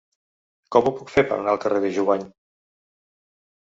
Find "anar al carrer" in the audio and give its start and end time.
1.39-1.85